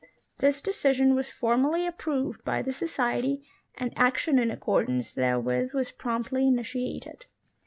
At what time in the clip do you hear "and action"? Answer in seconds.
3.75-4.39